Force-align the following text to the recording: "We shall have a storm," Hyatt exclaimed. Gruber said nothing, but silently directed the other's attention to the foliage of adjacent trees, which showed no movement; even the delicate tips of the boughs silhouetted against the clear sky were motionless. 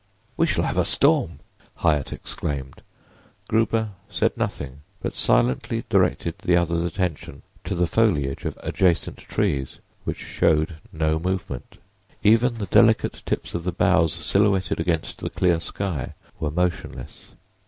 "We 0.35 0.47
shall 0.47 0.63
have 0.63 0.79
a 0.79 0.83
storm," 0.83 1.41
Hyatt 1.75 2.11
exclaimed. 2.11 2.81
Gruber 3.47 3.91
said 4.09 4.35
nothing, 4.35 4.79
but 4.99 5.13
silently 5.13 5.83
directed 5.89 6.39
the 6.39 6.55
other's 6.57 6.83
attention 6.83 7.43
to 7.65 7.75
the 7.75 7.85
foliage 7.85 8.43
of 8.45 8.57
adjacent 8.63 9.17
trees, 9.19 9.77
which 10.03 10.17
showed 10.17 10.77
no 10.91 11.19
movement; 11.19 11.77
even 12.23 12.55
the 12.55 12.65
delicate 12.65 13.21
tips 13.27 13.53
of 13.53 13.63
the 13.63 13.71
boughs 13.71 14.11
silhouetted 14.13 14.79
against 14.79 15.19
the 15.19 15.29
clear 15.29 15.59
sky 15.59 16.15
were 16.39 16.49
motionless. 16.49 17.25